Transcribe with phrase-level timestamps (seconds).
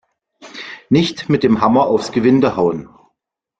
[0.89, 2.89] Nicht mit dem Hammer aufs Gewinde hauen!